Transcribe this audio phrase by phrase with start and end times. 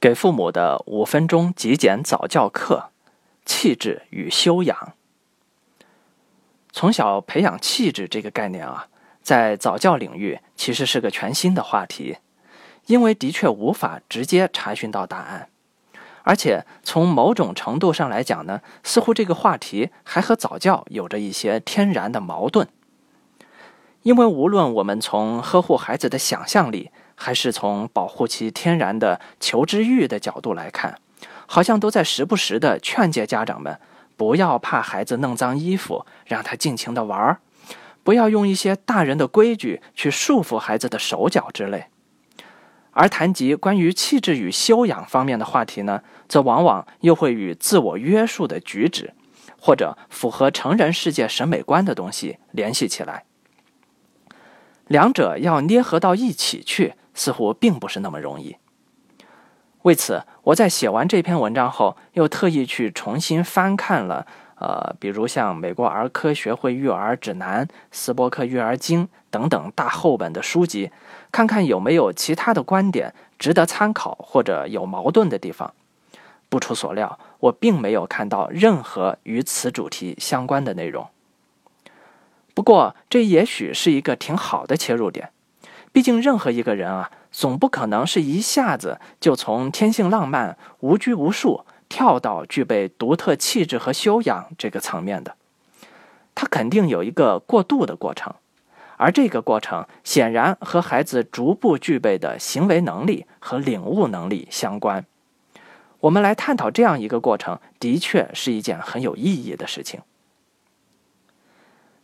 [0.00, 2.90] 给父母的五分钟极简早教课：
[3.44, 4.92] 气质与修养。
[6.70, 8.86] 从小培养气质这个概念啊，
[9.22, 12.18] 在早教领域其实是个全新的话题，
[12.86, 15.48] 因为的确无法直接查询到答案，
[16.22, 22.68] 而且从某种程度上来讲呢，似乎这个话题还和早教有着一些天然的矛盾。
[24.02, 31.00] 因为无论我们从呵护孩子的想象力，还是从保护其天然的求知欲的角度来看，
[31.46, 33.76] 好像都在时不时的劝诫家长们
[34.16, 37.40] 不要怕孩子弄脏衣服，让他尽情的玩儿，
[38.04, 41.86] 不要用一些大人的规矩去束缚孩子的手脚之类。
[42.92, 49.12] 而谈及关于气质与修养方面的话题呢，则往往又会与自我约束的举止，
[49.60, 53.24] 或者符合成人世界审美观的东西联系起来。
[54.86, 56.94] 两者要捏合到一起去。
[57.18, 58.56] 似乎并不是那么容易。
[59.82, 64.24] 为此，我在写完这篇文章后，又特意去重新翻看了，
[64.60, 70.92] 呃，比如像美国儿科学会育儿指南、斯波克育儿经等等大厚本的书籍，
[71.32, 75.74] 看看有没有其他的观点值得参考或者有矛盾的地方。
[76.48, 81.08] 不出所料，我并没有看到任何与此主题相关的内容。
[82.54, 85.30] 不过，这也许是一个挺好的切入点。
[85.90, 95.34] 毕竟，任何一个人啊，总不可能是一下子就从天性浪漫、无拘无束跳到具备独特气质和修养这个层面的。
[96.34, 98.34] 他肯定有一个过渡的过程，
[98.96, 105.04] 而这个过程显然和孩子逐步具备的行为能力和领悟能力相关。
[106.00, 110.02] 我们来探讨这样一个过程，的确是一件很有意义的事情。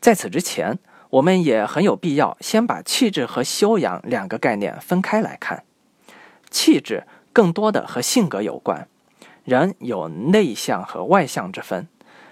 [0.00, 0.78] 在此之前。
[1.12, 5.62] 我们也很有必要先把气质和修养两个概念分开来看。
[6.50, 8.88] 气质更多的和性格有关，
[9.44, 11.86] 人有内向和外向之分。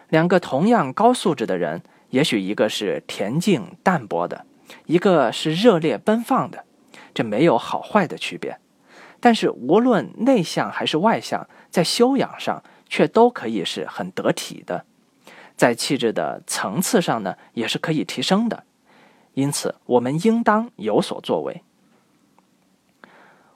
[0.08, 4.46] 两个同样高素质的人，也许一个是恬静淡泊的，
[4.86, 6.64] 一个是热烈奔放的，
[7.12, 8.58] 这没有好坏的区别。
[9.20, 14.86] 但是无论内向还是外向，在修养上却都可以是很得体的，
[15.54, 18.64] 在气质的层次上呢，也是可以提升的。
[19.34, 21.62] 因此，我们应当有所作为。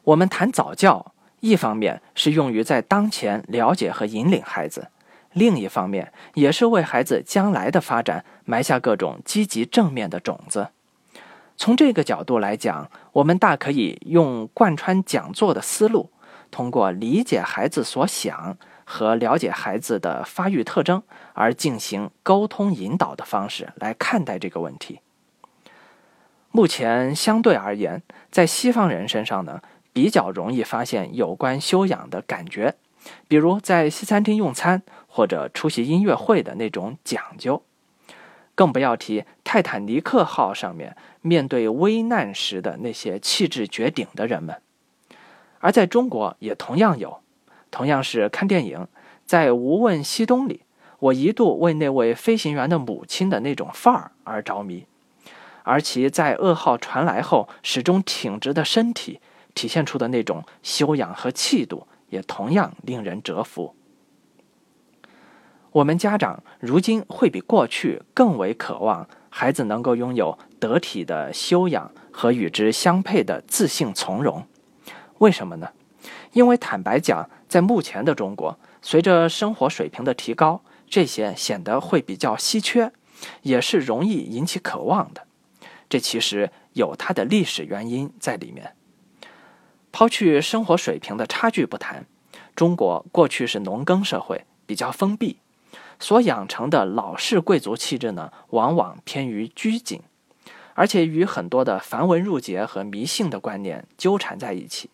[0.05, 4.89] 我们谈早教，一方面是用于在当前了解和引领孩子，
[5.33, 10.69] 另一方面也是为孩子将来的发展埋下各种积极正面的种子。
[11.57, 16.11] 从这个角度来讲，我们大可以用贯穿讲座的思路，
[16.51, 21.03] 通过理解孩子所想和了解孩子的发育特征
[21.33, 25.01] 而进行沟通引导的方式来看待这个问题。
[26.57, 28.01] 目前相对而言，
[28.31, 29.61] 在西方人身上呢，
[29.93, 32.77] 比较容易发现有关修养的感觉，
[33.27, 37.65] 比如在西餐厅用餐或者出席音乐会的那种讲究，
[38.55, 44.63] 更不要提泰坦尼克号上面面对危难时的那些气质绝顶的人们。
[45.59, 47.19] 而在中国也同样有，
[47.73, 48.87] 同样是看电影，
[49.27, 50.61] 在《无问西东》里，
[51.01, 54.87] 我一度为那位飞行员的母亲的那种范儿而着迷。
[55.65, 59.19] 而其在噩耗传来后始终挺直的身体，
[59.55, 63.75] 体现出的那种修养和气度，也同样令人折服。
[65.73, 74.47] 我们家长如今会比过去更为渴望孩子能够拥有得体的修养和与之相配的自信从容。
[75.19, 75.71] 为什么呢？
[76.33, 82.93] 因为坦白讲，在目前的中国，随着生活水平的提高，这些显得会比较稀缺，
[83.43, 85.27] 也是容易引起渴望的。
[85.89, 88.75] 这其实有它的历史原因在里面。
[89.93, 92.07] 抛去生活水平的差距不谈，
[92.57, 95.39] 中国过去是农耕社会，比较封闭，
[96.01, 100.03] 所养成的老式贵族气质呢，往往偏于拘谨，
[100.75, 104.91] 而且与很多的繁文缛节和迷信的观念纠缠在一起。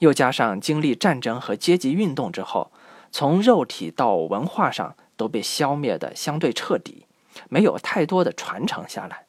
[0.00, 2.70] 又加上经历战争和阶级运动之后，
[3.10, 7.06] 从肉体到文化上都被消灭的相对彻底。
[7.48, 9.26] 没有太多的传承下来，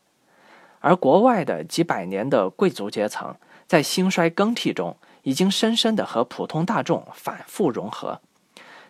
[0.79, 3.35] 而国外的几百年的贵族阶层
[3.67, 8.21] 在兴衰更替中，已经深深的和普通大众反复融合，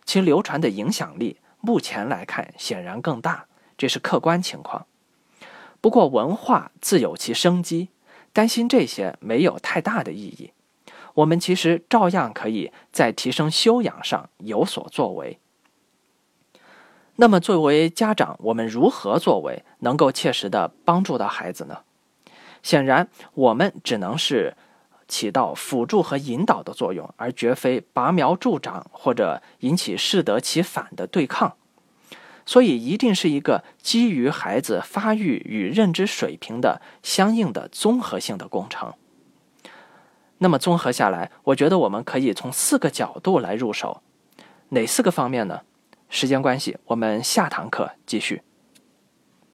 [0.05, 3.45] 其流传的影响力目前来看显然更大，
[3.77, 4.85] 这是客观情况。
[5.81, 7.89] 不过文化自有其生机，
[8.33, 10.51] 担心这些没有太大的意义，
[11.13, 15.39] 我们其实照样可以在提升修养上有所作为。
[17.21, 21.79] 那么，作为家长，我们如何作为能够切实的帮助到孩子呢？
[22.63, 24.55] 显然，我们只能是
[25.05, 31.57] 起到辅助和引导的作用，而绝非拔苗助长或者引起适得其反的对抗。
[32.45, 38.93] 所以，一定是一个基于孩子发育与认知水平的相应的综合性的工程。
[40.37, 44.01] 那么，综合下来，我觉得我们可以从四个角度来入手。
[44.69, 45.63] 哪四个方面呢？
[46.09, 48.41] 时间关系，我们下堂课继续。